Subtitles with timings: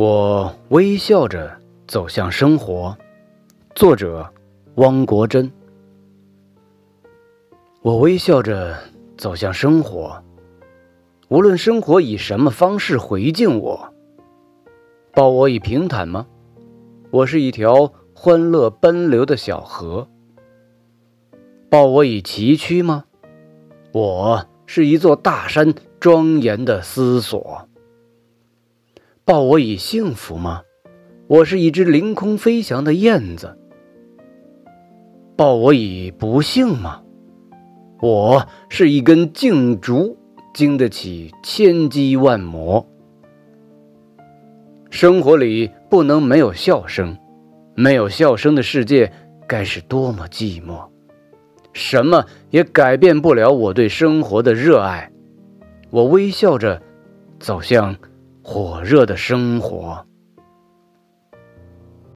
[0.00, 2.96] 我微笑着走向生活。
[3.74, 4.26] 作者：
[4.76, 5.52] 汪国真。
[7.82, 8.78] 我微笑着
[9.18, 10.24] 走向生活，
[11.28, 13.92] 无论生活以什么方式回敬我。
[15.12, 16.26] 抱我以平坦吗？
[17.10, 20.08] 我是一条欢乐奔流的小河。
[21.68, 23.04] 抱我以崎岖吗？
[23.92, 27.68] 我是一座大山，庄严的思索。
[29.30, 30.62] 抱我以幸福吗？
[31.28, 33.56] 我是一只凌空飞翔的燕子。
[35.36, 37.00] 抱我以不幸吗？
[38.02, 40.18] 我是一根劲竹，
[40.52, 42.84] 经得起千击万磨。
[44.90, 47.16] 生活里不能没有笑声，
[47.76, 49.12] 没有笑声的世界
[49.46, 50.88] 该是多么寂寞！
[51.72, 55.12] 什么也改变不了我对生活的热爱。
[55.90, 56.82] 我微笑着
[57.38, 57.94] 走向。
[58.52, 60.04] 火热的生活。